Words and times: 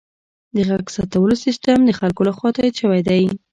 د 0.55 0.57
غږ 0.69 0.85
ثبتولو 0.95 1.35
سیستم 1.45 1.77
د 1.83 1.91
خلکو 1.99 2.21
لخوا 2.29 2.49
تایید 2.57 2.75
شوی 2.81 3.01
دی. 3.07 3.23